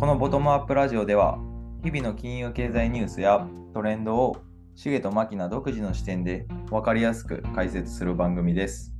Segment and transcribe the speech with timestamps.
[0.00, 1.38] このボトムアップラジオでは、
[1.84, 4.38] 日々の金融経済ニュースやトレンドを
[4.74, 8.94] シゲとマキナ独自の視点で分かりやすく解説する番組です。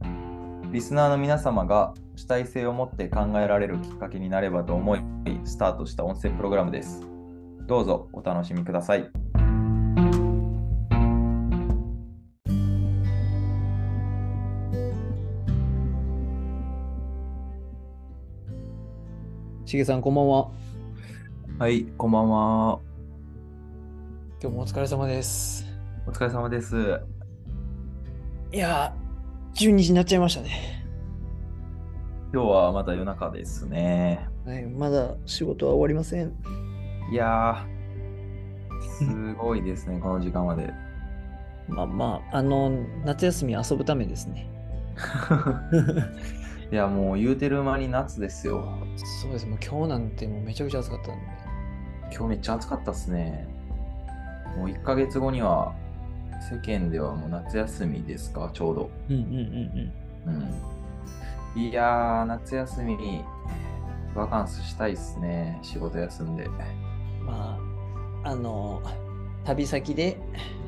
[0.71, 5.01] リスナーの皆様が主体性を持って考えられるきっかけになればと思い、
[5.45, 7.09] スタートした音声プログラムです。
[7.67, 9.11] どうぞお楽しみください。
[19.65, 20.51] しげさん、こんばんは。
[21.61, 22.81] はい、こんばんは。
[24.41, 25.67] 今日もお疲れ様です。
[26.07, 26.99] お疲れ様です。
[28.51, 30.87] いやー、12時になっちゃいましたね。
[32.33, 34.27] 今日はまた夜中ですね。
[34.47, 36.33] はい、まだ仕事は終わりません。
[37.13, 40.73] いやー、すごいですね、 この時間まで。
[41.69, 42.71] まあまあ、あの、
[43.05, 44.51] 夏休み遊ぶためですね。
[46.73, 48.65] いや、もう言うてる間に夏ですよ。
[49.21, 51.50] そうです、もう今日なんてもうめちゃくちゃ暑かったんで。
[52.13, 53.47] 今日めっちゃ暑かったっすね。
[54.57, 55.73] もう1ヶ月後には
[56.51, 58.91] 世間ではもう夏休みですか、ちょうど。
[59.09, 59.23] うんうん
[60.27, 60.37] うん
[61.57, 61.63] うん。
[61.63, 63.25] いやー、夏休み、
[64.15, 66.45] バカンスしたいっすね、仕事休んで。
[66.45, 66.57] うん。
[67.27, 67.59] ま
[68.25, 68.83] あ、あの、
[69.45, 70.19] 旅先で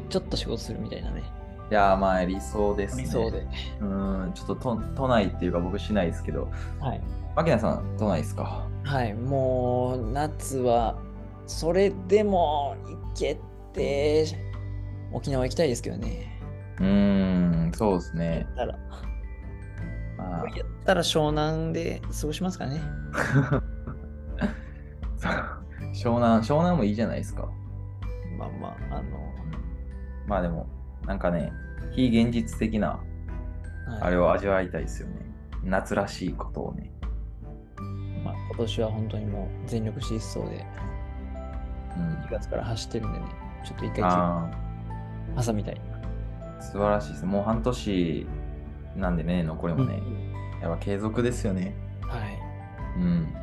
[0.09, 1.23] ちょっと仕事するみたいなね。
[1.71, 3.05] いやー、まあ理想ですね。
[3.05, 3.47] 理想で。
[3.81, 7.01] うん、ちょっと都都内っていうか僕しないですけど、はい。
[7.35, 8.67] 牧野さん、都内ですか？
[8.85, 10.97] はい、もう夏は
[11.53, 13.39] それでも行け
[13.73, 14.27] て
[15.13, 16.41] 沖縄行きたいですけどね。
[16.81, 18.47] うーん、そうですね。
[18.57, 18.79] たら、
[20.17, 22.81] まあ、やったら湘南で過ごしますかね。
[25.95, 27.49] 湘南、湘南もいいじゃないですか。
[28.39, 29.03] まあまあ、あの、
[30.27, 30.67] まあでも、
[31.07, 31.53] なんかね、
[31.93, 35.17] 非現実的なはいあれを味わいたいですよね。
[35.63, 36.91] 夏らしいことをね。
[38.25, 40.92] まあ、今年は本当にもう全力疾走でうん
[41.99, 43.27] 2、月から走ってるんでね、
[43.65, 44.51] ちょっと一回あ
[45.37, 45.81] 朝みたい。
[46.59, 47.25] あ、素晴らしいです。
[47.27, 48.27] もう半年
[48.97, 50.01] なんでね、残りもね。
[50.61, 51.75] やっぱ継続ですよね。
[52.03, 53.01] はい。
[53.01, 53.35] うん。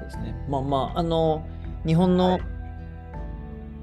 [0.00, 0.46] うですね。
[0.48, 1.46] まあまあ、あの、
[1.86, 2.58] 日本の、はい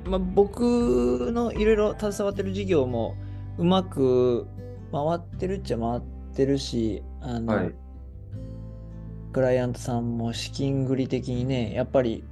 [0.05, 3.16] まあ、僕のいろいろ携わってる事業も
[3.57, 4.47] うまく
[4.91, 6.01] 回ってるっちゃ回っ
[6.35, 7.75] てるし、あの、はい。
[9.34, 12.23] クライアントさんも資金繰り的にね、やっぱり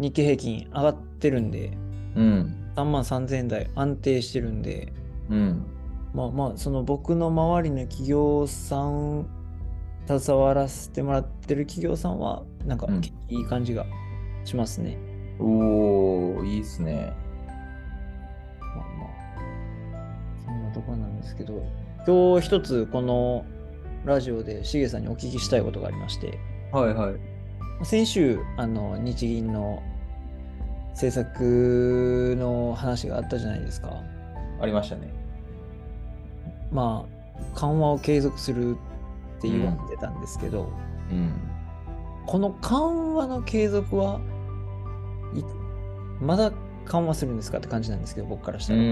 [0.00, 1.76] 日経平均上がってるんで、
[2.16, 2.72] うん。
[2.76, 4.92] 3万3000円台安定してるんで、
[5.28, 5.66] うん。
[6.14, 9.26] まあまあ、その僕の周りの企業さん、
[10.06, 13.86] 携わらせてもらってる企業さんは、なんかうんいい感じが
[14.44, 14.98] しますね。
[15.38, 17.12] おー、いいっすね。
[18.60, 19.08] まあまあ、
[20.44, 21.62] そんなところなんですけど、
[22.06, 23.44] 今日一つこの
[24.06, 26.38] ラジオでしげさんにお聞きしたいことがありまして、
[26.72, 27.29] はいはい。
[27.82, 29.82] 先週、あの、日銀の
[30.90, 34.02] 政策の話があったじゃないですか。
[34.60, 35.12] ありましたね。
[36.70, 38.76] まあ、緩和を継続する
[39.38, 40.70] って言われてたんですけど、
[41.10, 41.32] うん。
[42.26, 44.20] この緩和の継続は
[45.34, 45.42] い
[46.22, 46.52] まだ
[46.84, 48.78] 緩和するんですかって感じなんですけど、僕からしたら。
[48.78, 48.86] うー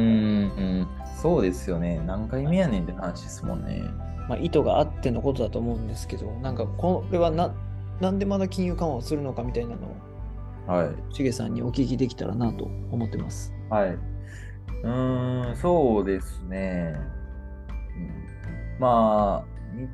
[0.47, 0.88] ん、
[1.21, 2.00] そうですよね。
[2.06, 3.82] 何回目やねんって話ですもんね。
[4.28, 7.54] まあ、意図があってのことだと思うんですけど、なんかこれはな
[8.00, 9.88] なんでまだ金融緩和をするのかみたいなの
[10.69, 11.14] を、はい。
[11.14, 13.53] しげさんにお聞きできたらなと思ってます。
[13.70, 13.91] はい。
[13.91, 16.94] うーん、そうですね。
[17.97, 19.88] うんまあ、に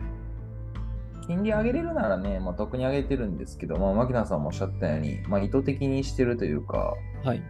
[1.26, 6.94] 金利上げれるならね、まあ、特に上げてるんですけど、まあ、牧野さんもおっしゃったように、まあ、意図的にしてるというか、
[7.24, 7.42] はい。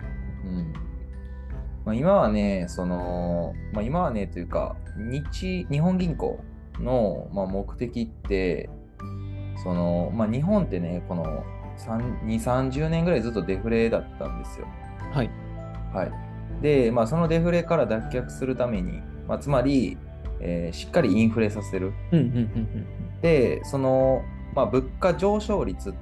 [0.45, 0.73] うん
[1.85, 6.39] まあ、今はね、その、まあ、今はねというか、日、日本銀行
[6.79, 8.71] の、まあ、目的って、
[9.63, 11.45] その、まあ、日本ってね、この
[11.79, 14.67] 3 2、30年ぐらいずっとデフレだったんですよ。
[15.13, 15.31] はい。
[15.93, 16.13] はい。
[16.63, 19.97] で、まあ、そのデフレから脱却するために、まあ、つまり、
[20.41, 21.93] えーしっかりインフレさせる。
[22.13, 22.87] うんうんうん
[23.23, 24.23] で、その、
[24.55, 25.95] まあ、物価上昇率っ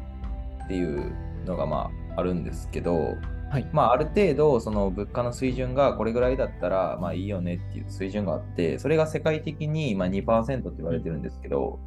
[0.66, 1.14] ていう
[1.46, 3.32] のが、まあ、あるんですけど、うん。
[3.52, 3.68] はい。
[3.72, 11.78] まあ、ある程度、その物価の水準がこれぐらいだったら、まあいいよねっていう水準があって、それが世界的にまあ2%って言われてるんですけど、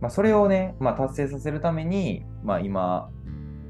[0.00, 3.10] まあ、それをね、まあ、達成させるために、まあ、今、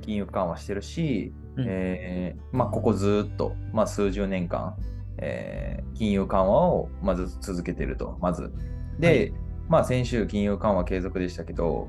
[0.03, 4.77] 金融緩和してるし、うんえーまあ、ここずっと、まあ、数十年間、
[5.19, 8.53] えー金融緩和をまず続けてると、まず。
[9.01, 9.33] で、はい
[9.69, 11.89] まあ、先週、金融緩和継続でしたけど、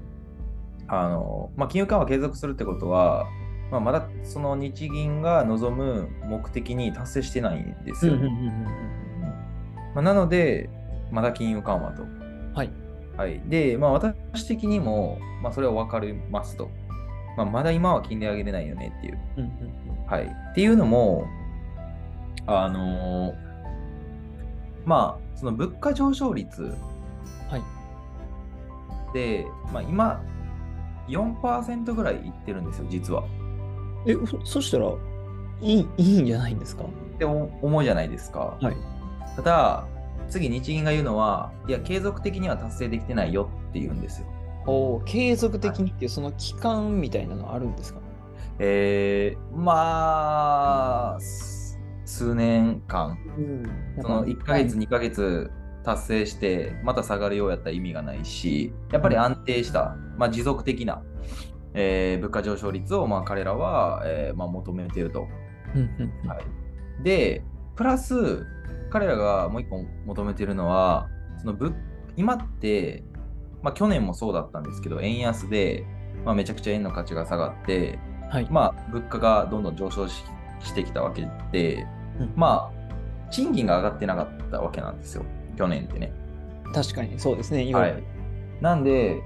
[0.88, 3.28] あのまあ、金融緩和継続するってことは、
[3.72, 8.16] まあ、まだその日銀が望む目的に達成してないんですよ。
[9.94, 10.70] まあ、なので、
[11.12, 12.04] まだ金融緩和と。
[12.56, 12.72] はい。
[13.20, 16.70] はい、で、まあ、私的にも、まあ、それは分かりますと。
[17.36, 19.20] まあ、まだ今は金利上げれないよねっていう。
[19.38, 20.24] うんうんはい。
[20.24, 21.26] っていうのも、
[22.48, 23.36] あのー
[24.86, 29.14] まあ、その物価上昇率うんはい。
[29.14, 30.24] で、まあ、今、
[31.10, 33.24] 4%ぐらいいってるんですよ、実は。
[34.08, 34.86] え、そそしたら、
[35.62, 36.84] いい、いいんじゃないんですか？
[36.86, 36.88] っ
[37.18, 38.58] て思うじゃないですか。
[38.62, 38.76] はい。
[39.36, 39.86] ただ、
[40.30, 44.28] 次、日銀が言うのは、いや、継続的には達成できてないよって言うんですよ。
[44.66, 48.00] おー継続的にっていうその期間みたいなのあるんですか？
[48.60, 53.64] えー、まあ、す数年間、うん。
[54.02, 55.50] その1ヶ月、2ヶ月
[55.84, 61.02] 達成して、また下がるようやったら意味がないし、やっぱり安定した、まあ、持続的な、
[61.74, 65.22] えー物価上昇率をまあ彼らは、えーまあ、求めていると。
[65.22, 65.28] は
[67.00, 67.04] い。
[67.04, 67.44] で、
[67.76, 68.46] プラス、
[68.90, 71.08] 彼らがもう一個求めてるのは、
[71.38, 71.74] その物
[72.16, 73.04] 今って、
[73.62, 75.86] まあ、去年もそうだったんですけど、円安で、
[76.26, 78.00] まあ、めちゃくちゃ円の価値が下がって、
[78.30, 78.48] はい。
[78.50, 80.24] まあ、物価がどんどん上昇し
[80.62, 81.88] してきたわけで、
[82.20, 85.24] うんまあ、賃金が上がってなかったわけなんですよ、
[85.58, 86.12] 去年ってね。
[86.74, 87.64] 確かにそうですね。
[87.64, 88.04] 今はい。
[88.62, 89.22] なんで、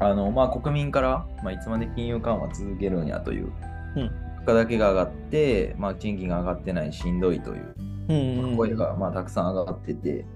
[0.00, 3.52] あのまあ、国民から、まあ、いつまで金融緩和続けるんやという、
[3.96, 4.10] うん
[4.40, 7.74] 物価だけが上がって、まあ、賃金が上がってない、しんどいという
[8.08, 10.26] 声が、まあ、たくさん上がってて、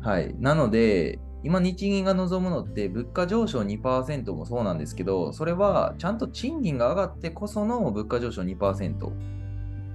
[0.00, 0.34] はい。
[0.38, 9.12] なので、今、日銀が望むのって、物価上昇2%もそうなんですけど、それはちゃんと賃金が上がってこその物価上昇2%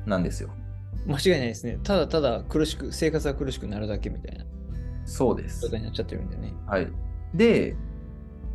[0.05, 0.49] なんですよ。
[1.05, 1.79] 間違いないですね。
[1.83, 4.45] ただただ苦しく、生活が苦しくなるだけみたいな
[5.05, 5.69] そうです状。
[5.69, 6.53] 態になっちゃってるんでね。
[6.65, 6.87] はい。
[7.33, 7.75] で、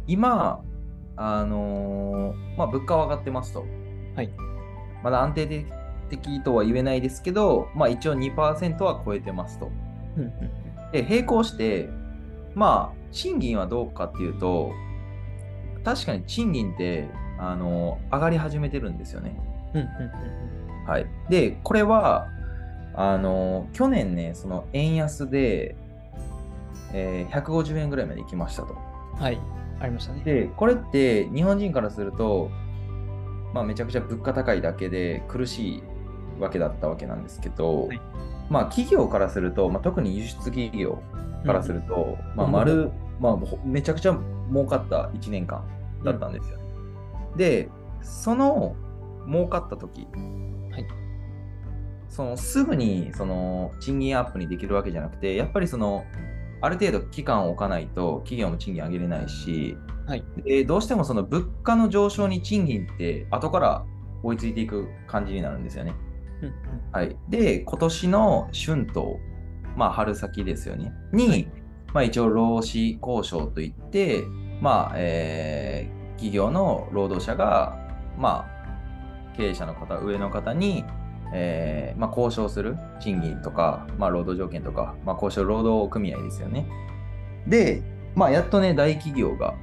[0.07, 0.63] 今、
[1.17, 3.67] あのーまあ、物価は上がってますと。
[4.15, 4.33] はい。
[5.03, 5.67] まだ安定的
[6.43, 9.71] とは言えないですけど、まあ、一応2%は超えてますと。
[10.93, 11.89] で、並行して、
[12.55, 14.73] まあ、賃金はどうかっていうと、
[15.85, 17.09] 確かに賃金って、
[17.39, 19.39] あのー上がり始めてるんですよね。
[20.87, 21.07] はい。
[21.29, 22.29] で、これは、
[22.95, 25.77] あのー去年ね、その円安で、
[26.93, 28.75] えー150円ぐらいまで行きましたと。
[28.75, 29.39] うんはい。
[29.81, 30.23] ありましたね。
[30.25, 32.51] で、これって日本人からすると、
[33.55, 35.83] まあ、めちゃくちゃ物価高いだけで苦しい
[36.39, 38.01] わけだったわけなんですけど、はい。
[38.51, 41.03] まあ、企業からすると、まあ、特に輸出企業
[41.45, 42.53] からすると、まあ、うん。
[42.53, 42.91] 丸、
[43.21, 44.19] まあ、ほめちゃくちゃ
[44.51, 45.65] 儲かった1年間
[46.05, 46.57] だったんですよ。
[46.57, 46.65] ね。
[47.37, 47.69] で、
[48.03, 48.75] その
[49.27, 50.07] 儲かった時、
[50.71, 50.87] はい。
[52.09, 56.05] そのすぐにその賃金アップにできるわけじゃなくて、やっぱりその
[56.61, 59.77] ある程度期間を置かないと企業も賃金上げれないし、
[60.07, 60.25] はい。
[60.45, 63.85] でどうしてもその物価の上昇に賃金って後から
[64.23, 65.95] 追いついていく感じになるんですよね。
[66.93, 69.17] はい、で、今年の春闘、
[69.77, 71.49] まあ、春先ですよね、に、はい
[71.95, 74.25] まあ、一応、労使交渉といって、
[74.61, 77.79] まあえー企業の労働者が、
[78.19, 80.85] まあ、経営者の方、上の方に、
[81.33, 86.67] えーまあ、交渉する賃金とか、まあ、労働条件とか、まあ、交渉労働組合ですよね。
[87.47, 87.83] で、
[88.15, 89.55] まあ、やっとね、大企業が、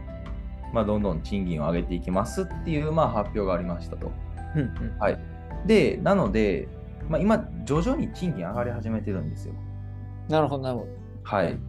[0.74, 4.12] まあ、どんどん賃金を上げていきますっていう、まあ、発表がありましたと。
[5.00, 5.20] はい。
[5.66, 6.68] で、なので、
[7.10, 9.54] まあ、今、徐々に賃金上がり始めてるんですよ。
[10.30, 10.92] なるほど、なるほど。
[11.24, 11.60] はい。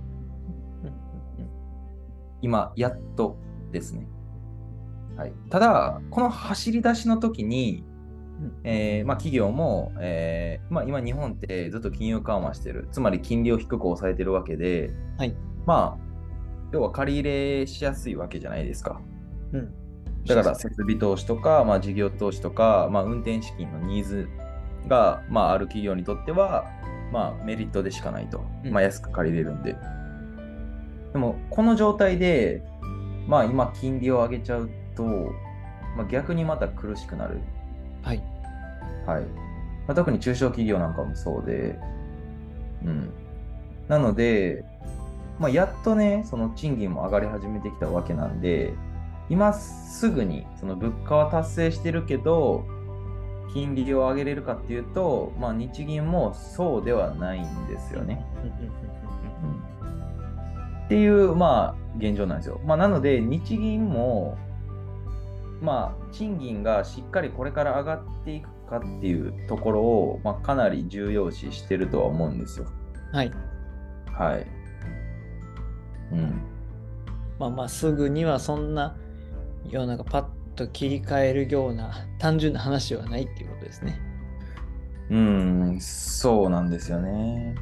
[2.42, 3.36] 今、やっと
[3.72, 4.06] ですね。
[5.16, 7.84] はい、ただ、この走り出しの時に、
[8.38, 15.34] うんえーまあ、企業も、えーまあ、今、日本ってずっと金融緩和してる、つまり金利を低く抑えてるわけで、はい
[15.64, 16.06] まあ、
[16.72, 19.00] 要は借り入れしやすいわけじゃないですか。
[19.52, 19.85] うん
[20.26, 24.28] だから設備投資とか、まあ、事業投資とか、まあ、運転資金のニーズ
[24.88, 26.70] が、まあ、ある企業にとっては、
[27.12, 28.44] まあ、メリットでしかないと。
[28.64, 29.76] うんまあ、安く借りれるんで。
[31.12, 32.62] でも、この状態で、
[33.26, 35.04] まあ、今、金利を上げちゃうと、
[35.96, 37.40] まあ、逆にまた苦しくなる。
[38.02, 38.22] はい。
[39.06, 39.22] はい。
[39.22, 41.78] まあ、特に中小企業なんかもそうで、
[42.84, 43.10] うん。
[43.88, 44.64] なので、
[45.38, 48.74] まあ、やっとね、その賃金も上がり始めてきたわけなんで、
[49.28, 52.64] 今すぐにその物価は達成してるけど、
[53.52, 58.24] 金利を上げれるかっていうと、まあ、日銀もそうではないんですよね。
[60.84, 62.60] っていう、まあ、現状なんですよ。
[62.64, 64.36] まあ、なので、日銀も、
[65.60, 72.66] まあ、賃金がしっかりこれから上がっていくかっていうところを、まあ、かなり重要視してるとは思うんですよ。
[73.12, 73.32] はい。
[74.12, 74.46] はい。
[76.12, 76.42] うん。
[77.38, 78.96] まあまあ、すぐにはそんな、
[79.70, 84.00] 世の中パッと切り替えるような単純な話ではないっていうことですね。
[85.10, 87.54] うん、そうなんですよね。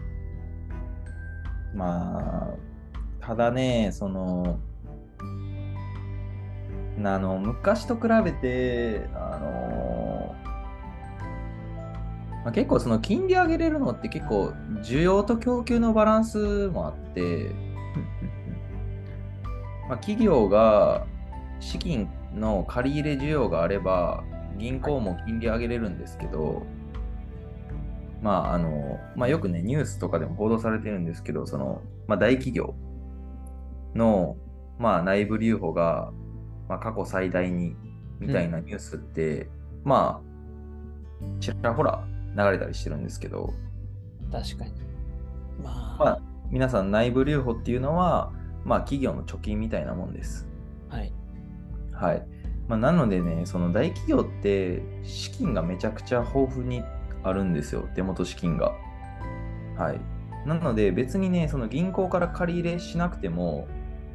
[1.75, 2.55] まあ、
[3.21, 4.59] ただね、その、
[7.03, 10.35] あの昔と比べて、あの
[12.45, 17.51] まあ、結構その金利上げれるのって結構需要と供給のバランスもあって、
[19.89, 21.07] まあ、企業が
[21.61, 24.25] 資金の借り入れ需要があれば
[24.59, 26.63] 銀行も金利上げれるんですけど、
[28.23, 32.75] まああのまあ、よくねニュースとかでも報道されてるんですけどその、まあ、大企業
[33.95, 34.37] の、
[34.79, 36.13] まあ、内部留保が、
[36.69, 37.77] まあ、過去最大に
[38.19, 39.49] みたいなニュースって、
[39.85, 40.35] まあ
[41.41, 42.05] ちらほら
[42.37, 43.53] 流れたりしてるんですけど、
[44.33, 44.73] 確かに。
[45.63, 46.21] まあ、まあ、
[46.51, 48.33] 皆さん内部留保っていうのは、
[48.65, 50.49] まあ、企業の貯金みたいなもんです。
[51.95, 52.15] はい。
[52.15, 52.27] はい。
[52.69, 56.83] まあ、なのでね、その大企業って資金がめちゃくちゃ豊富に
[57.23, 58.73] あるんですよ、手元資金が。
[59.77, 60.01] はい。
[60.47, 63.67] なので別にね、その銀行から借り入れしなくても、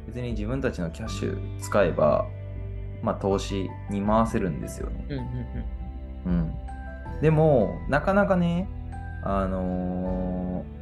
[0.06, 2.26] 別に自分たちのキャッシュ使えば、
[3.02, 5.06] まあ、投資に回せるんですよね。
[5.08, 6.52] うんうんうん。
[7.20, 8.68] でも、なかなかね、
[9.22, 10.80] あのー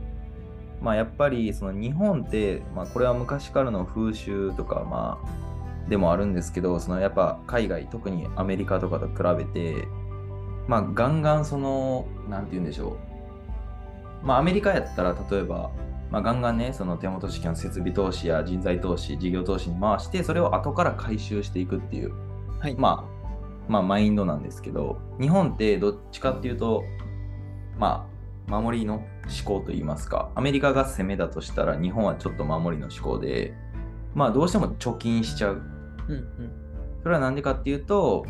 [0.81, 5.48] まあやっぱりその日本って、まあこれは昔からの風習とか、まあ
[5.89, 9.89] でもあるんですけど、そのやっぱ海外、特にアメリカとかと比べて、
[10.67, 12.97] まあガンガンその、なんて言うんでしょ
[14.23, 14.27] う。
[14.27, 15.71] まあアメリカやったら例えば、
[16.11, 22.59] まあガンガンね、その手元資金の設備投資や人材投資、事業投資に回して、それを後から回収していくっていう、うん。
[22.59, 22.75] はい。
[22.77, 23.19] まあ、
[23.69, 26.85] まあ、マインドなんですけど、日本ってどっちかっていうと、
[27.79, 28.09] ま
[28.49, 29.05] あ、守りの思
[29.45, 33.55] 考といいますか、アメリカが攻めだとしたら、日本はちょっと守りの思考で、
[34.15, 35.63] まあ、どうしても貯金しちゃう。
[36.09, 36.53] うんうん。
[37.03, 38.25] それはなんでかっていうと、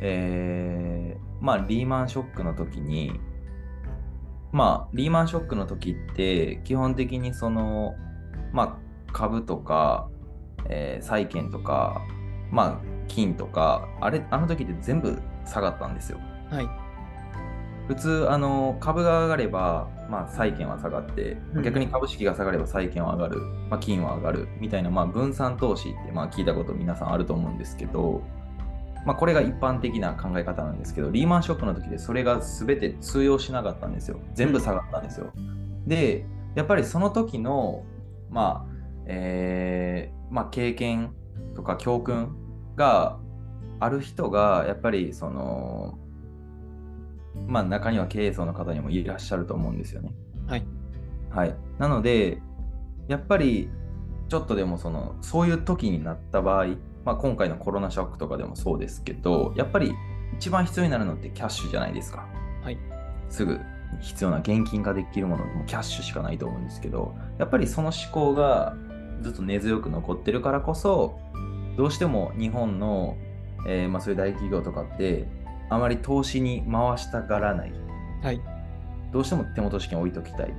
[0.00, 3.20] えーまあ、リーマンショックの時に、
[4.52, 7.94] まあ、リーマンショックの時って、基本的にその、
[8.52, 10.08] まあ、株とか、
[10.68, 12.02] えー債券とか、
[12.50, 16.18] まあ、金とか、あれ、あの時って全部下がったんですよ。
[16.50, 16.68] はい。
[17.88, 28.22] 普通、あの、株が上がれば、まあ、債券は下がってう、ん逆に株式が下がれば債券は上がる、まあ、金は上がる、みたいな、まあ、分散投資って、まあ、聞いたこと皆さんあると思うんですけど、
[29.04, 34.20] まあ、これが一般的な考え方なんですけど、リーマンショックの時でそれが全て通用しなかったんですよ。
[34.34, 35.32] 全部下がったんですよ。
[35.86, 37.84] で、やっぱりその時の、
[38.30, 38.72] まあ、
[39.06, 41.14] えーまあ、経験
[41.54, 42.36] とか教訓
[42.76, 43.18] が
[43.80, 45.98] ある人が、やっぱりその、
[47.46, 50.12] まあ、中には経営層の方にもいらっしゃると思うんですよね。
[50.46, 50.66] はい。
[51.30, 51.54] はい。
[51.78, 52.42] なので、
[53.06, 53.70] やっぱり、
[54.28, 56.66] ちょっとでもその、そういう時になった場合、
[57.04, 59.94] まあ、今回のコロナショックとかでもそうですけど、やっぱり
[60.36, 62.26] 一番必要になるのってキャッシュじゃないですか。
[62.62, 62.78] はい。
[63.30, 63.58] すぐ
[64.00, 68.76] 必要な現金化できるものもキャッシュしかないと思うんですけど、やっぱりその思考が
[69.22, 71.18] ずっと根強く残ってるからこそ、
[71.76, 73.16] どうしても日本の、
[73.66, 75.26] えーまあ、そういう大企業とかって、
[75.70, 77.72] あまり投資に回したがらない。
[78.22, 78.40] はい。
[79.12, 80.52] どうしても手元資金置いときたいっ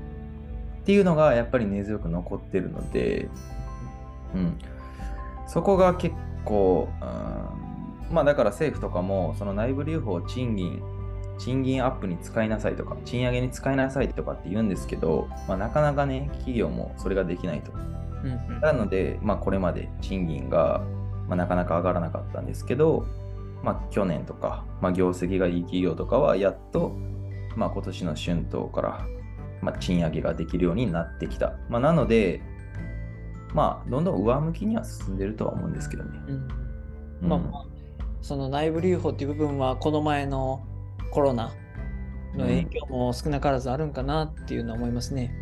[0.85, 3.29] ていうのがやっぱり根強く残ってるので、
[4.33, 4.57] うん、
[5.47, 6.89] そこが結構、
[8.09, 10.81] うん、まあだから政府とかもその内部留保を賃金
[11.37, 17.71] 賃金アップに使いなさいとか賃上げに使いなさいとかって言うんですけど、まあ、なかなかね企業もそれができないと
[18.23, 18.61] うんうん。
[18.61, 20.81] なので、まあ、これまで賃金が、
[21.27, 23.05] まあ、なかなか上がらなかったんですけど、
[23.63, 26.95] まあ、去年とか、まあ、業績がいい企業とかはやっと、
[27.55, 29.05] まあ、今年の春闘から、
[29.61, 31.57] まあ、賃上げができるようになってきた。
[31.69, 32.41] まあ、なので、
[33.53, 36.19] まあ、どんどん上向きには進んでるとは思うんですけどね。
[36.27, 36.47] うん
[37.23, 37.65] うんまあまあ、
[38.21, 40.61] その内部留保っていう部分は、この前の
[41.11, 41.51] コロナ
[42.35, 45.33] の影響も少なからずあるんかなっていうのは思いますね。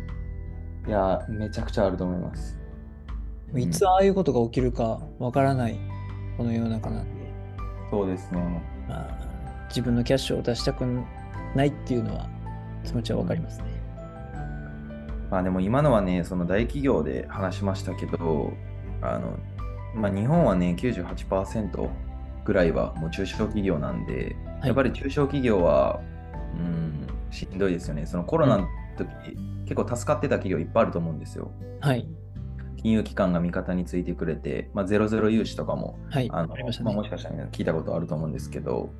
[0.86, 2.58] いや、めちゃくちゃあると思います。
[3.54, 5.78] んいつああいうことが起きるかわからない、
[6.36, 7.17] この世の中なんで、
[7.90, 8.62] そうですね。
[8.88, 10.84] まあ、自分のキャッシュを出したく
[11.54, 12.28] ないっていうのは
[12.84, 13.78] 気持ちはわかりますね。
[15.30, 18.52] まあでも今のはね、その大企業で話しましたけど、
[19.02, 19.38] あの、
[19.94, 21.90] まあ日本はね、98%
[22.44, 26.00] ぐらいはもう中小企業なんで、はいやっぱり中小企業は、
[26.54, 28.06] うん、しんどいですよね。
[28.06, 28.66] そのコロナの
[28.96, 29.08] 時、
[29.66, 31.52] 結構助かってた企業いっぱいあると思うんですよ。
[31.80, 32.08] はい。
[32.88, 36.30] 金融機関が味方についてくれて、まあ、ゼロゼロ融資とかもはい。
[36.32, 36.84] あのましたね。
[36.86, 38.90] まあ、もしかしたら聞いたことあると思うんですけど、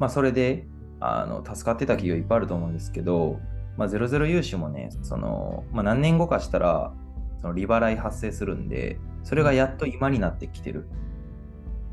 [0.00, 0.66] まあ、それで
[0.98, 3.38] あの助かってた企業いっぱいあると思うんですけど、
[3.76, 6.92] まあ、ゼロゼロ融資もね、そのまあ、何年後かしたら
[7.40, 10.88] その利払い発生するんで、それがやっと今になってきてる。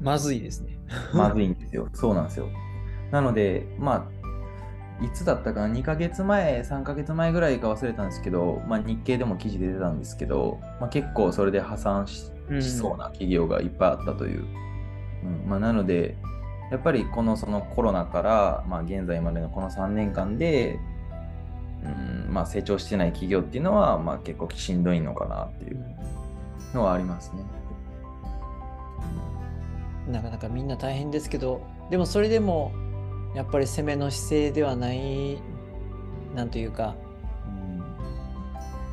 [0.01, 0.79] まずいですね。
[1.13, 1.88] まずいんですよ。
[1.93, 2.50] そうなんですよ。
[3.12, 4.23] なので、まあ、
[5.01, 14.45] いつだったかな、2ヶ月前、3ヶ月前ぐらいか忘れたんですけど、まあ、日経でも記事で出たんですけど、まあ、結構それで破産ししそうな企業がいっぱいあったという。
[15.23, 16.17] うんまあ、なので、
[16.71, 20.79] やっぱりこのそのコロナから、まあ、現在までのこの3年間で、
[21.83, 25.85] うんまあ、成長してない企業っていうのは、まあ、結構しんどいのかなっていう
[26.73, 27.43] のはありますね。
[30.09, 32.71] なかなかみんな大変ですけど、でもそれでも
[33.35, 35.39] やっぱり攻めの姿勢ではない、
[36.35, 36.95] なんというか、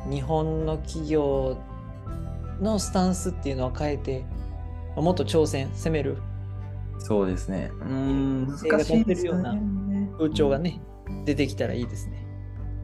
[0.09, 1.57] 日本の企業
[2.59, 4.25] のスタンスっていうのは変えて、
[4.95, 6.17] もっと挑戦、攻める
[6.99, 7.71] そうですね。
[7.81, 9.59] うん、難しいですよね。
[10.17, 10.81] 風潮がね、
[11.25, 12.25] 出てきたらいいですね。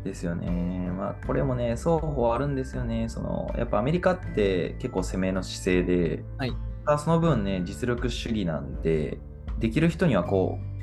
[0.04, 0.92] ですよね。
[0.98, 3.10] まあ、これもね、双方あるんですよね。
[3.10, 6.54] そのやっぱアメリカって結構攻めの姿勢で、はい
[6.98, 9.18] その分ね、実力主義なんで、
[9.60, 10.77] できる人にはこう、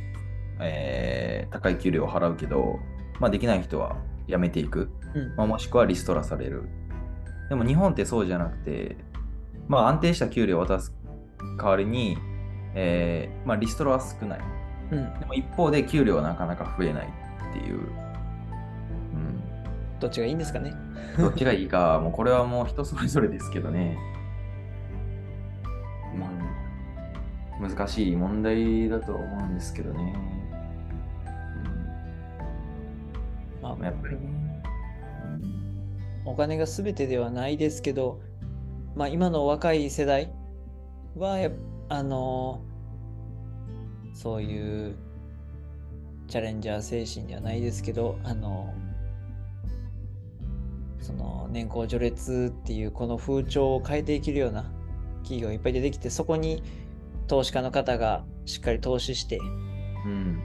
[0.61, 2.81] えー高い給料を払うけど、
[3.21, 3.97] まあ、できない人は
[4.29, 6.65] 辞めていく、うんまあ、もしくはリストラされる。
[7.49, 8.97] でも日本ってそうじゃなくて、
[9.69, 10.93] まあ、安定した給料を渡す
[11.59, 12.19] 代わりに、
[12.75, 14.41] えーまあ、リストラは少ない。
[14.91, 17.77] うん、でも一方で給料はなかなか増えないっていう。
[17.77, 19.41] うん
[20.01, 20.75] どっちがいいんですかね。
[21.17, 23.97] どっちがいいか、もうこれはもう人それぞれですけどね。
[26.19, 26.27] ま
[27.67, 30.34] あ、難しい問題だとは思うんですけどね。
[33.85, 34.63] やっぱりね。
[36.25, 38.21] お金が全てではないですけど、
[38.97, 40.33] まあ、今の若い世代
[41.17, 41.37] は
[41.89, 42.63] あの
[44.15, 44.97] そういう
[46.29, 48.73] チャレンジャー精神ではないですけどあの
[51.01, 54.65] その年功序列っていうこの風潮を変えていけるような
[55.19, 56.63] 企業がいっぱい出てきてそこに
[57.27, 59.39] 投資家の方がしっかり投資して
[60.07, 60.41] うん。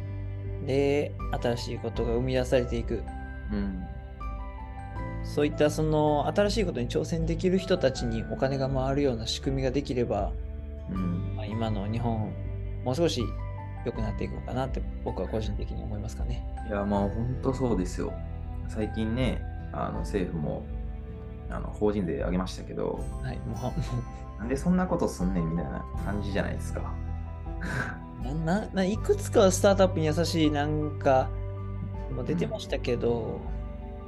[0.65, 3.01] で新しいことが生み出されていく
[3.51, 3.85] うん。
[5.23, 10.31] そういったその新しいことに挑戦できる人たちにお金が回るような仕組みができれば、
[10.89, 11.35] うん。
[11.35, 12.33] まあ、今の日本
[12.83, 13.23] もう少し
[13.85, 16.45] 良くなっていくのかなって僕は個人的に思いますかね。
[16.67, 18.13] いや、まあ本当そうですよ。
[18.67, 20.65] 最近ね、あの政府も
[21.49, 23.73] あの法人税上げましたけど、はい、も
[24.37, 26.93] うなんでそんなことすんねんみたいな感じじゃないですか。
[28.21, 31.29] うななないくつかはスタートアップに優しいなんか
[32.13, 33.39] も出てましたけど、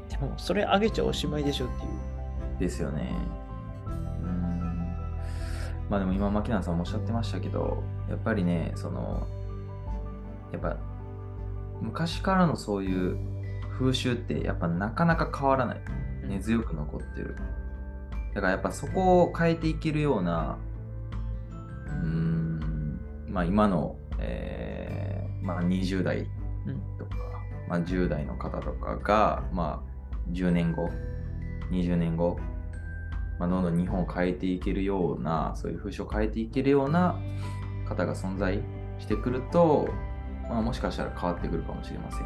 [0.10, 2.60] でもそれ上げちゃおしまいでしょっていう。
[2.60, 3.12] ですよね。
[3.86, 3.90] う
[4.26, 4.96] ん。
[5.90, 9.28] まあでも今、牧野さんもおっしゃってましたけど、やっぱりね、その、
[10.52, 10.78] やっぱ
[11.82, 13.18] 昔からのそういう
[13.80, 15.82] 風習ってやっぱなかなか変わらない。
[16.28, 17.36] 根強く残ってる。
[18.34, 20.58] だからやっぱそこを変えていけるような、
[21.88, 25.12] うーん、まあ今の、えー
[25.42, 26.20] まあ20代
[26.68, 27.18] うんとか、
[27.68, 30.90] まあ10代の方とかが、まあ10年後、
[31.72, 32.40] 20年後、
[33.40, 37.20] まあ、どんどん日本を変えていけるような、そういう風習を変えていけるような
[37.88, 38.62] 方が存在
[39.00, 39.90] してくると、
[40.48, 42.22] まあ、もしかしたら変わってくるかもしれません。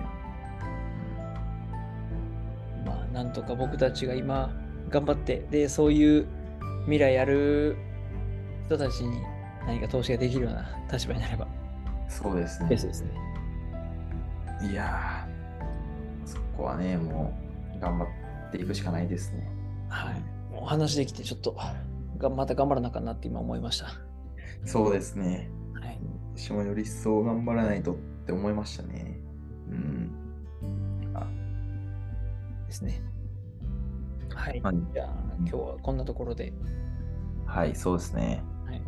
[2.85, 4.51] まあなんとか僕たちが今
[4.89, 6.27] 頑張ってでそういう
[6.83, 7.77] 未来ある
[8.65, 9.21] 人たちに
[9.65, 11.47] 何か投資ができるような立場になれば
[12.07, 12.77] そうですねベ。
[12.77, 13.11] ストですね。
[14.69, 15.24] いや
[16.57, 17.33] こはね、も
[17.75, 19.49] う頑張っていくしかないですね。
[19.89, 20.23] はい。
[20.53, 21.55] お話できてちょっと
[22.17, 23.87] がまた頑張らなあかんなって今思いました。
[24.65, 25.49] そうですね。
[25.73, 25.99] はい。
[26.35, 29.19] 私もより一層頑張らないとって思いましたね。
[29.69, 30.11] うん。
[31.13, 31.27] あ
[32.67, 33.01] ですね。
[34.33, 34.61] はい。
[34.61, 35.07] まあじゃあ
[35.39, 36.53] 今日はこんなところで、
[37.45, 38.43] はい、そうですね。
[38.65, 38.81] はい、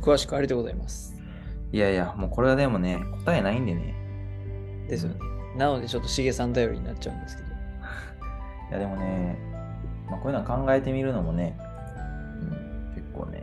[0.00, 1.16] 詳しくありがとうございます。
[1.72, 3.94] いやいや、もうこれはでもね、答えないんでね。
[4.88, 5.29] ですよね。
[5.56, 7.48] なのでちょっとしげさん頼りになっちゃうんですけど。
[8.70, 9.38] いやでもね、
[10.08, 11.58] まあ、こういうのは考えてみるのもね、
[12.40, 13.42] うん、結構ね、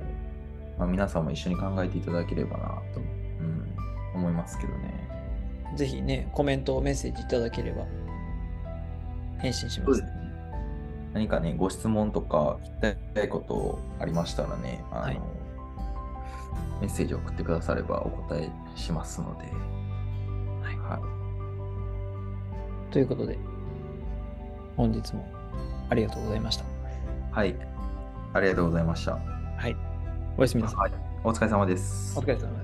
[0.78, 3.76] まあ、皆さんも一緒に考えていただければなと、うん、
[4.16, 5.08] 思いますけどね。
[5.76, 7.84] ぜひね、コメント、メッセージいただければ
[9.40, 10.02] 返信します。
[10.02, 10.08] ね。
[11.14, 15.22] 何かね、ご質問とか聞きたいことありましたらね、あの、はい
[16.82, 19.46] メッセージを送ってくださればお答えしますので、
[20.64, 21.17] はいは
[22.92, 23.38] ということで、
[24.76, 25.28] 本日も
[25.90, 26.64] ありがとうございました。
[26.64, 26.68] い。
[27.32, 27.56] はい。
[28.34, 29.14] ありがとうございました。
[29.14, 29.76] はい。
[30.38, 30.80] おやすみなさい。
[30.80, 30.92] はい。
[31.24, 32.22] お疲れ様ですお。
[32.22, 32.57] 疲れ様です。